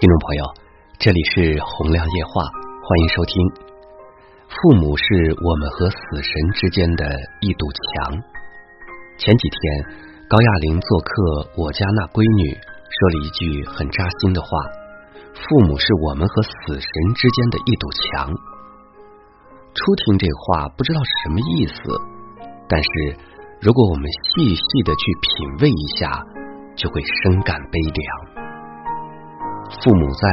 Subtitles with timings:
[0.00, 0.42] 听众朋友，
[0.96, 3.36] 这里是洪亮夜话，欢迎收听。
[4.48, 5.04] 父母是
[5.44, 7.04] 我们和死神之间的
[7.42, 8.16] 一堵墙。
[9.18, 9.60] 前几天，
[10.24, 14.48] 高亚玲做客我家那闺女，说了一句很扎心的话
[15.36, 18.32] ：“父母是我们和死神之间的一堵墙。”
[19.76, 21.76] 初听这话，不知道是什么意思，
[22.72, 22.88] 但是
[23.60, 26.24] 如果我们细细的去品味一下，
[26.72, 28.29] 就会深感悲凉。
[29.70, 30.28] 父母在，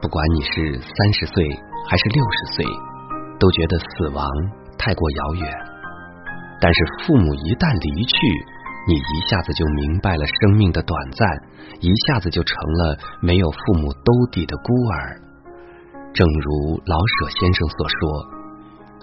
[0.00, 1.44] 不管你是三十岁
[1.86, 2.64] 还是六十岁，
[3.38, 4.26] 都觉得死亡
[4.78, 5.44] 太过遥远。
[6.62, 8.16] 但是父母一旦离去，
[8.88, 11.28] 你一下子就明白了生命的短暂，
[11.84, 15.20] 一下子就成了没有父母兜底的孤儿。
[16.14, 18.00] 正如老舍先生所说：“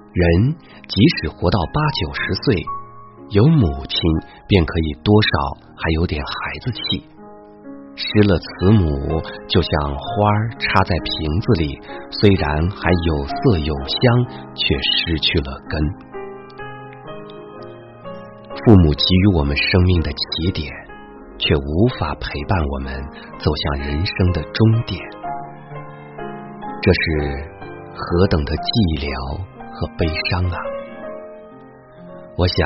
[0.09, 0.57] 人
[0.89, 2.65] 即使活到八九十岁，
[3.29, 4.01] 有母亲
[4.49, 6.33] 便可以多少还有点孩
[6.65, 7.05] 子气。”
[7.95, 14.01] 失了慈母，就像花儿插在瓶子里，虽然还有色有香，
[14.55, 15.79] 却失去了根。
[18.63, 20.71] 父母给予我们生命的起点，
[21.37, 22.93] 却无法陪伴我们
[23.39, 24.99] 走向人生的终点，
[26.81, 27.01] 这是
[27.93, 29.09] 何等的寂寥
[29.73, 30.57] 和悲伤啊！
[32.37, 32.57] 我想，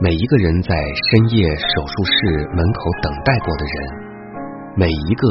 [0.00, 4.11] 每一个人在深夜手术室门口等待过的人。
[4.74, 5.28] 每一个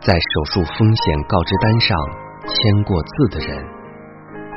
[0.00, 1.98] 在手术风险告知单上
[2.46, 3.58] 签过字的人，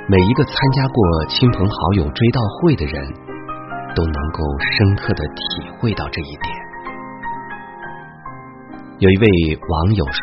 [0.08, 3.02] 每一个参加过亲朋好友追悼会的人，
[3.98, 5.42] 都能够深刻的体
[5.80, 6.48] 会到这一点。
[9.00, 9.26] 有一位
[9.58, 10.22] 网友说，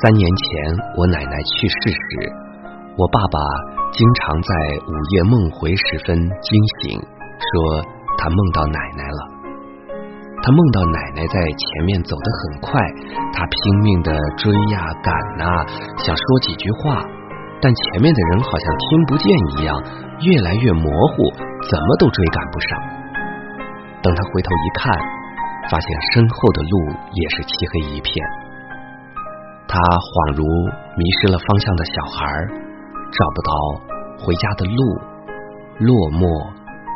[0.00, 2.00] 三年前我奶奶去世时，
[2.96, 3.36] 我爸爸
[3.92, 4.50] 经常在
[4.88, 6.48] 午夜梦回时分惊
[6.80, 6.96] 醒，
[7.36, 7.84] 说
[8.16, 9.39] 他梦到奶奶了。
[10.42, 12.80] 他梦到奶奶在前面走得很快，
[13.32, 15.44] 他拼命的追呀赶呐，
[15.98, 16.96] 想说几句话，
[17.60, 19.76] 但前面的人好像听不见一样，
[20.24, 21.28] 越来越模糊，
[21.68, 22.80] 怎么都追赶不上。
[24.02, 24.96] 等他回头一看，
[25.68, 28.10] 发现身后的路也是漆黑一片。
[29.68, 30.42] 他恍如
[30.96, 32.26] 迷失了方向的小孩，
[33.12, 33.52] 找不到
[34.24, 34.80] 回家的路，
[35.84, 36.24] 落寞、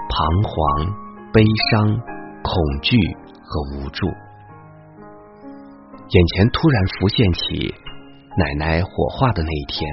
[0.09, 0.97] 彷徨、
[1.31, 1.93] 悲伤、
[2.43, 2.97] 恐惧。
[3.44, 4.06] 和无助，
[6.09, 7.75] 眼前突然浮现起
[8.37, 9.87] 奶奶火化的那一天，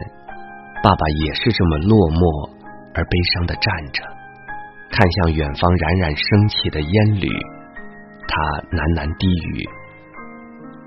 [0.81, 2.49] 爸爸也是这么落寞
[2.95, 4.03] 而悲伤的站着，
[4.89, 7.27] 看向远方冉冉升起的烟缕，
[8.27, 8.33] 他
[8.71, 9.67] 喃喃低语：“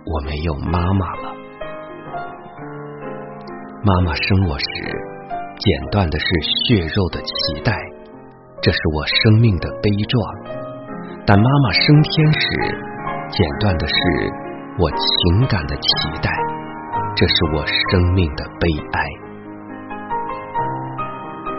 [0.09, 1.37] 我没有妈妈了。
[3.85, 4.67] 妈妈生我时，
[5.61, 6.27] 剪断的是
[6.67, 7.77] 血肉的脐带，
[8.63, 10.64] 这是我生命的悲壮。”
[11.27, 12.47] 但妈妈升天时，
[13.31, 13.95] 剪断的是
[14.79, 16.29] 我情感的脐带，
[17.17, 19.01] 这是我生命的悲哀。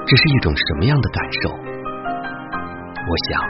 [0.05, 1.49] 这是一种什么样的感受？
[1.49, 3.41] 我想，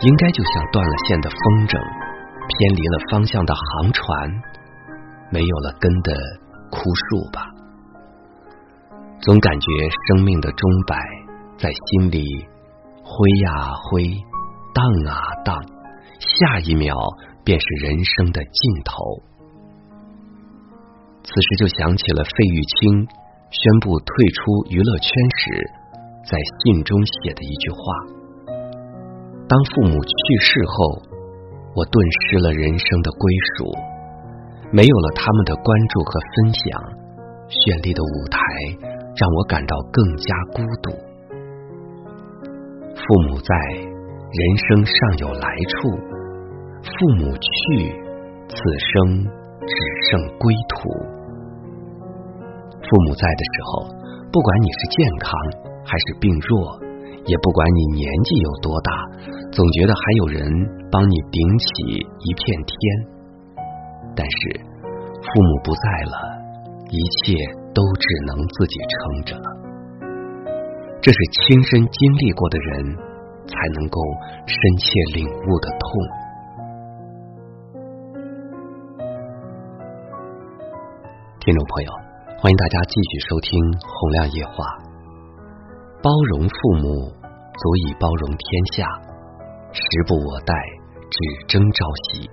[0.00, 4.08] 应该就像断了线的风筝，偏离了方向的航船，
[5.30, 6.10] 没有了根的
[6.72, 7.46] 枯树吧。
[9.20, 9.66] 总感觉
[10.08, 10.98] 生命的钟摆
[11.56, 12.24] 在心里
[13.04, 14.02] 挥呀挥。
[14.80, 15.60] 荡啊荡，
[16.18, 16.96] 下一秒
[17.44, 18.96] 便是人生的尽头。
[21.22, 23.06] 此时就想起了费玉清
[23.50, 25.70] 宣布退出娱乐圈时，
[26.24, 27.78] 在信中写的一句话
[29.46, 31.02] ：“当父母去世后，
[31.76, 31.92] 我顿
[32.24, 33.68] 失了人生的归属，
[34.72, 36.64] 没有了他们的关注和分享，
[37.50, 38.40] 绚丽的舞台
[39.14, 40.90] 让我感到更加孤独。
[42.96, 43.54] 父母在。”
[44.30, 45.90] 人生尚有来处，
[46.86, 47.90] 父母去，
[48.46, 49.26] 此生
[49.66, 49.74] 只
[50.06, 50.86] 剩归途。
[52.78, 53.90] 父母在的时候，
[54.30, 55.34] 不管你是健康
[55.84, 56.78] 还是病弱，
[57.26, 58.92] 也不管你年纪有多大，
[59.50, 60.46] 总觉得还有人
[60.92, 61.66] 帮你顶起
[61.98, 62.78] 一片天。
[64.14, 64.60] 但是
[65.26, 66.14] 父母不在了，
[66.86, 67.34] 一切
[67.74, 68.94] 都只能自己撑
[69.26, 69.48] 着了。
[71.02, 73.09] 这是亲身经历过的人。
[73.50, 73.98] 才能够
[74.46, 74.86] 深切
[75.18, 75.90] 领悟的痛。
[81.40, 81.90] 听众朋友，
[82.38, 84.54] 欢迎大家继续收听《洪亮夜话》。
[86.02, 87.10] 包容父母，
[87.58, 88.86] 足以包容天下。
[89.72, 90.54] 时不我待，
[91.10, 92.30] 只争朝夕。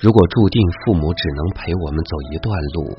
[0.00, 2.96] 如果注定父母只能陪我们走一段路，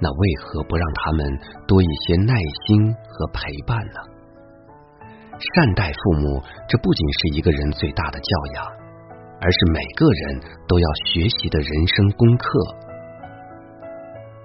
[0.00, 1.24] 那为何不让他们
[1.66, 2.34] 多一些耐
[2.66, 4.13] 心和陪伴呢？
[5.38, 8.64] 善待父母，这不仅是一个人最大的教养，
[9.40, 12.46] 而是每个人都要学习的人生功课。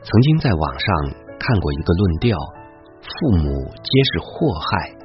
[0.01, 0.88] 曾经在网上
[1.39, 2.38] 看过一个论调：
[3.01, 3.47] 父母
[3.83, 4.95] 皆是祸害。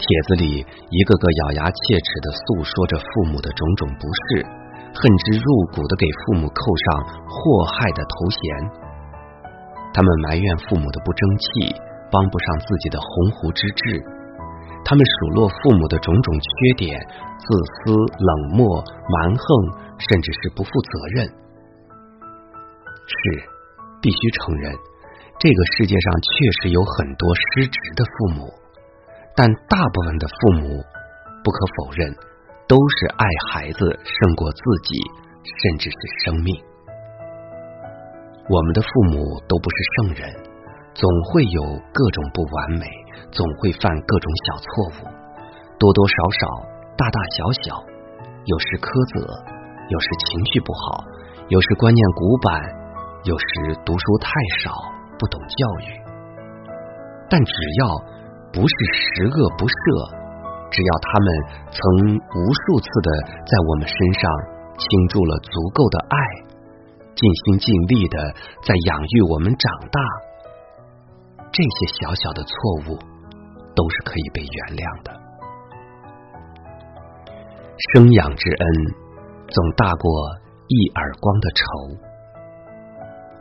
[0.00, 4.44] 帖子里一个个咬牙切齿的诉说着父母的种种不是，
[4.94, 6.84] 恨之入骨的给父母扣上
[7.28, 8.40] 祸害的头衔。
[9.92, 11.74] 他们埋怨父母的不争气，
[12.10, 14.00] 帮不上自己的鸿鹄之志；
[14.84, 16.98] 他们数落父母的种种缺点，
[17.38, 19.46] 自私、冷漠、蛮横，
[19.98, 21.26] 甚至是不负责任。
[23.06, 23.16] 是，
[24.00, 24.72] 必须承认，
[25.38, 26.28] 这个世界上确
[26.62, 28.52] 实有很多失职的父母。
[29.36, 30.82] 但大部分的父母，
[31.44, 32.14] 不可否认，
[32.66, 34.98] 都是爱孩子胜过自己，
[35.62, 36.54] 甚至是生命。
[38.48, 40.49] 我们的父母都不是圣人，
[41.00, 41.62] 总会有
[41.96, 42.84] 各种不完美，
[43.32, 44.68] 总会犯各种小错
[45.00, 45.08] 误，
[45.80, 46.44] 多多少少，
[46.92, 47.80] 大大小小，
[48.44, 49.24] 有时苛责，
[49.88, 51.00] 有时情绪不好，
[51.48, 52.52] 有时观念古板，
[53.24, 54.28] 有时读书太
[54.60, 54.76] 少，
[55.16, 55.96] 不懂教育。
[57.32, 58.20] 但只要。
[58.50, 59.78] 不是十恶不赦，
[60.74, 61.26] 只要他们
[61.70, 61.78] 曾
[62.18, 63.08] 无数次的
[63.46, 64.26] 在我们身上
[64.74, 66.18] 倾注了足够的爱，
[67.14, 68.18] 尽心尽力的
[68.66, 70.02] 在养育我们长大，
[71.52, 72.52] 这些小小的错
[72.86, 72.98] 误
[73.74, 75.10] 都是可以被原谅的。
[77.92, 78.64] 生养之恩
[79.48, 80.10] 总大过
[80.68, 81.62] 一耳光的仇。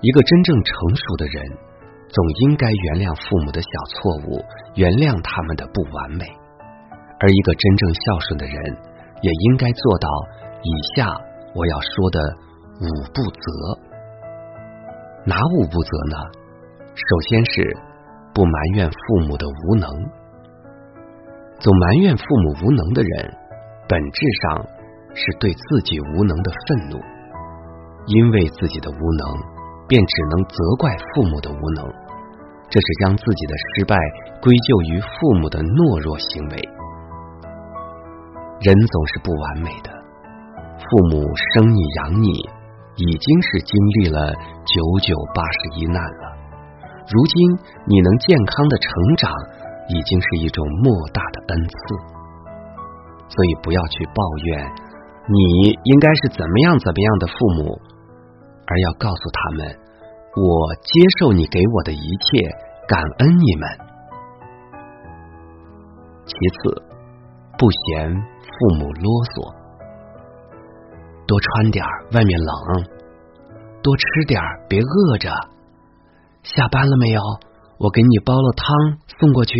[0.02, 1.70] 一个真正成熟的人。
[2.10, 4.42] 总应该原谅父母的小错误，
[4.74, 6.26] 原谅他们的不完美。
[7.22, 8.58] 而一个真正孝顺的人，
[9.22, 10.10] 也应该做到
[10.66, 11.06] 以下
[11.54, 12.18] 我要说的
[12.82, 13.46] 五不责。
[15.22, 16.18] 哪五不责呢？
[16.98, 17.78] 首先是
[18.40, 19.90] 不埋怨父母的无能。
[21.60, 23.36] 总埋怨父母无能的人，
[23.86, 24.66] 本质上
[25.14, 26.98] 是对自己无能的愤怒，
[28.06, 29.60] 因为自己的无能。
[29.90, 31.84] 便只能责怪父母的无能，
[32.70, 33.98] 这是将自己的失败
[34.40, 36.62] 归咎于父母的懦弱行为。
[38.62, 39.90] 人总是不完美的，
[40.78, 42.48] 父母生你养你，
[42.96, 44.32] 已经是经历了
[44.64, 46.39] 九九八十一难了。
[47.10, 47.34] 如今
[47.88, 49.34] 你能健康的成长，
[49.90, 51.74] 已经是一种莫大的恩赐。
[53.28, 54.72] 所以不要去抱怨，
[55.28, 57.82] 你应该是怎么样怎么样的父母。
[58.68, 59.66] 而要告诉他们，
[60.38, 62.48] 我接受你给我的一切，
[62.88, 63.68] 感恩你们。
[66.26, 66.84] 其次，
[67.58, 69.52] 不嫌父母啰嗦，
[71.26, 71.84] 多穿点
[72.14, 72.86] 外面冷；
[73.82, 74.40] 多吃点
[74.70, 75.32] 别饿着。
[76.44, 77.22] 下班了没有？
[77.78, 78.76] 我给你煲了汤
[79.20, 79.56] 送过去。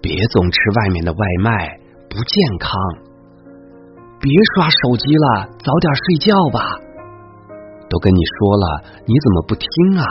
[0.00, 1.78] 别总吃外面的外卖，
[2.10, 2.72] 不健康。
[4.20, 6.60] 别刷手机了，早点睡觉吧。
[7.88, 9.68] 都跟你说了，你怎么不听
[9.98, 10.06] 啊？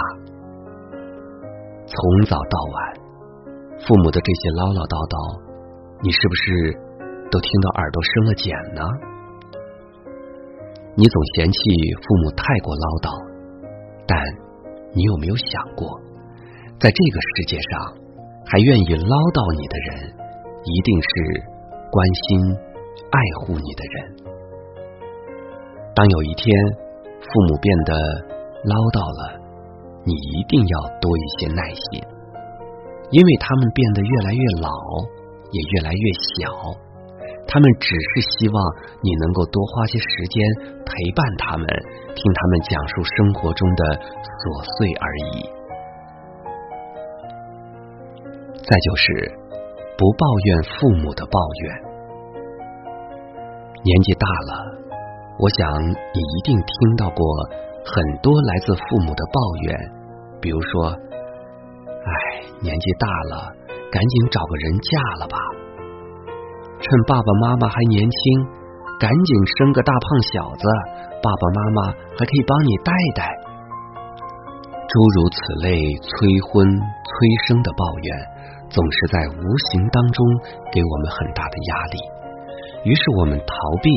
[1.87, 2.93] 从早到晚，
[3.85, 5.15] 父母的这些唠唠叨叨，
[6.03, 6.71] 你是不是
[7.31, 8.81] 都听到耳朵生了茧呢？
[10.95, 11.59] 你总嫌弃
[11.99, 13.09] 父母太过唠叨，
[14.07, 14.15] 但
[14.93, 15.99] 你有没有想过，
[16.79, 17.71] 在这个世界上，
[18.45, 20.11] 还愿意唠叨你的人，
[20.63, 21.09] 一定是
[21.91, 21.97] 关
[22.27, 22.55] 心、
[23.11, 23.95] 爱护你的人。
[25.95, 26.49] 当有一天。
[27.21, 27.93] 父母变得
[28.65, 29.37] 唠叨了，
[30.03, 32.01] 你一定要多一些耐心，
[33.13, 34.73] 因为他们变得越来越老，
[35.53, 36.49] 也越来越小。
[37.51, 38.55] 他们只是希望
[39.03, 40.39] 你能够多花些时间
[40.87, 41.67] 陪伴他们，
[42.15, 43.83] 听他们讲述生活中的
[44.23, 44.39] 琐
[44.79, 45.05] 碎而
[45.35, 45.43] 已。
[48.63, 49.03] 再就是
[49.99, 51.75] 不抱怨父母的抱怨，
[53.83, 54.71] 年纪大了。
[55.37, 57.19] 我想你一定听到过
[57.83, 59.75] 很多来自父母的抱怨，
[60.39, 60.95] 比如说
[61.99, 62.11] ：“哎，
[62.63, 63.51] 年纪大了，
[63.91, 65.35] 赶紧找个人嫁了吧。
[66.81, 68.19] 趁爸爸妈妈还年轻，
[68.99, 70.65] 赶紧生个大胖小子，
[71.21, 71.79] 爸爸妈妈
[72.17, 73.21] 还可以帮你带带。”
[74.91, 75.71] 诸如此类
[76.03, 76.09] 催
[76.49, 77.11] 婚催
[77.47, 78.09] 生的抱怨，
[78.69, 80.19] 总是在无形当中
[80.73, 81.97] 给我们很大的压力，
[82.89, 83.89] 于是我们逃避。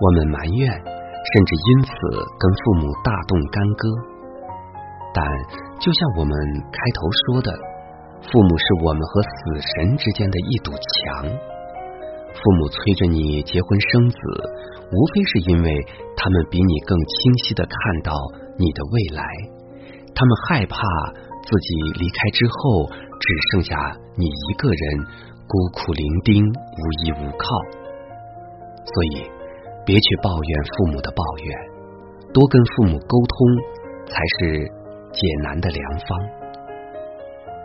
[0.00, 1.90] 我们埋怨，甚至因此
[2.36, 3.88] 跟父母大动干戈。
[5.14, 5.24] 但
[5.78, 6.34] 就像我们
[6.72, 7.52] 开头说的，
[8.20, 9.28] 父母是我们和死
[9.62, 11.53] 神之间的一堵墙。
[12.44, 14.18] 父母催着你结婚生子，
[14.92, 15.72] 无非是因为
[16.14, 18.12] 他们比你更清晰的看到
[18.60, 19.24] 你的未来。
[20.14, 20.76] 他们害怕
[21.40, 24.84] 自己离开之后，只剩下你一个人
[25.48, 27.48] 孤苦伶仃、无依无靠。
[28.84, 29.32] 所以。
[29.86, 31.48] 别去抱怨父母的抱怨，
[32.32, 33.36] 多跟父母沟通，
[34.08, 34.64] 才是
[35.12, 36.08] 解难的良方。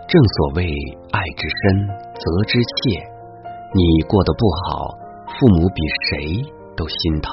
[0.06, 0.68] 正所谓
[1.16, 1.88] 爱之深，
[2.20, 3.00] 责之切。
[3.72, 4.98] 你过得不好，
[5.30, 6.42] 父母比谁
[6.76, 7.30] 都心疼。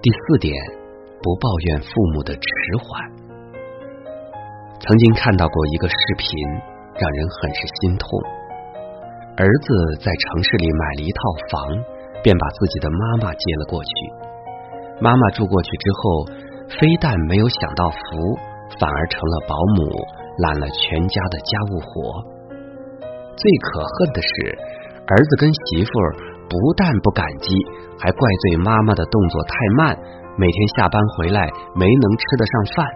[0.00, 0.54] 第四点，
[1.18, 2.46] 不抱怨父母的迟
[2.78, 3.02] 缓。
[4.78, 6.38] 曾经看到过一个视频，
[6.94, 8.06] 让人很是心痛。
[9.36, 11.20] 儿子在城市里买了一套
[11.50, 11.66] 房，
[12.22, 13.90] 便把自己的妈妈接了过去。
[15.00, 16.26] 妈妈住过去之后，
[16.78, 18.38] 非但没有享到福，
[18.78, 19.90] 反而成了保姆，
[20.38, 22.35] 揽了全家的家务活。
[23.36, 24.58] 最可恨的是，
[25.06, 26.08] 儿子跟媳妇儿
[26.48, 27.52] 不但不感激，
[28.00, 29.96] 还怪罪妈妈的动作太慢，
[30.36, 32.86] 每天下班回来没能吃得上饭。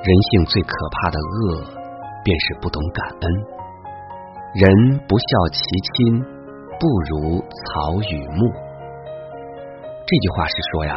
[0.00, 1.60] 人性最可怕的恶，
[2.24, 3.24] 便是不懂感恩。
[4.54, 5.60] 人不孝其
[5.92, 6.24] 亲，
[6.80, 8.50] 不如草与木。
[10.06, 10.96] 这句话是说呀，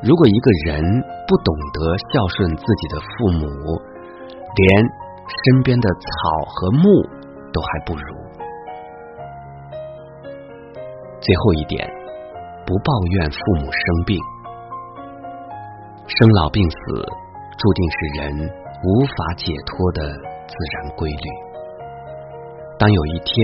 [0.00, 0.80] 如果一个人
[1.26, 3.46] 不懂得孝顺自己的父母，
[4.54, 4.68] 连
[5.28, 6.08] 身边的草
[6.46, 6.82] 和木
[7.52, 8.02] 都还不如。
[11.20, 11.88] 最后一点，
[12.66, 14.18] 不抱怨父母生病，
[16.06, 16.76] 生老病死。
[17.58, 18.54] 注定是人
[18.84, 20.00] 无法解脱的
[20.46, 21.26] 自然规律。
[22.78, 23.34] 当有一天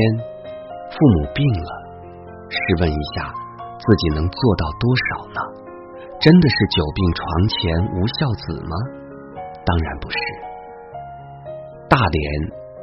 [0.89, 1.71] 父母病了，
[2.49, 3.35] 试问一下，
[3.77, 5.41] 自己能做到多少呢？
[6.21, 7.57] 真的是久病床前
[7.97, 8.77] 无孝子吗？
[9.67, 10.44] 当然不是。
[11.89, 12.25] 大连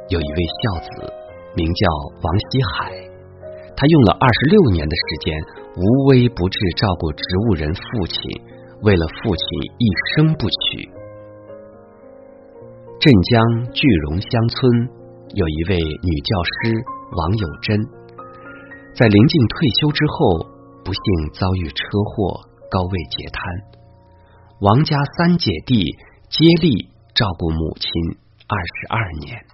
[0.08, 1.12] 有一位孝子，
[1.56, 1.88] 名叫
[2.22, 2.92] 王希海，
[3.76, 5.34] 他用了二十六年的时间，
[5.76, 8.20] 无微不至照顾植物人父亲，
[8.82, 9.46] 为了父亲
[9.78, 10.88] 一生不娶。
[13.00, 14.88] 镇江句容乡村
[15.34, 16.72] 有一位女教师
[17.16, 17.76] 王有贞，
[18.94, 20.46] 在临近退休之后，
[20.84, 21.02] 不幸
[21.34, 22.40] 遭遇车祸，
[22.70, 23.42] 高位截瘫。
[24.60, 25.82] 王家三姐弟
[26.30, 27.90] 接力照顾母亲
[28.48, 29.44] 二十二年，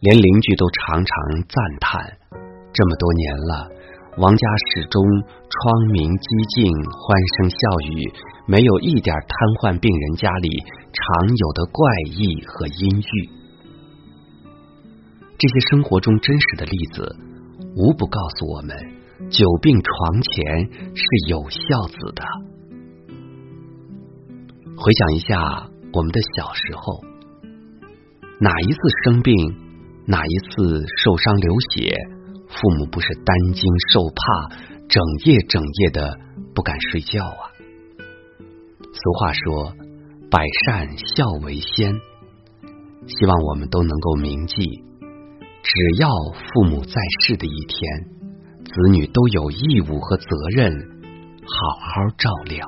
[0.00, 1.14] 连邻居都常常
[1.48, 2.18] 赞叹：
[2.72, 3.70] 这么多年了，
[4.18, 7.56] 王家始终窗明几净，欢声笑
[7.92, 8.12] 语。
[8.46, 9.30] 没有一点瘫
[9.62, 10.48] 痪病人家里
[10.92, 13.30] 常有的怪异和阴郁，
[15.38, 17.16] 这些生活中真实的例子，
[17.74, 18.76] 无不告诉我们：
[19.30, 22.22] 久病床前是有孝子的。
[24.76, 27.04] 回想一下我们的小时候，
[28.40, 29.32] 哪一次生病，
[30.06, 31.94] 哪一次受伤流血，
[32.48, 34.56] 父母不是担惊受怕，
[34.88, 36.18] 整夜整夜的
[36.52, 37.42] 不敢睡觉啊？
[38.80, 39.72] 俗话说
[40.28, 41.94] ：“百善孝为先。”
[43.06, 44.64] 希望我们都能够铭记，
[45.62, 50.72] 只要父母在世的一天，子女都有义务和责任
[51.46, 52.66] 好好照料。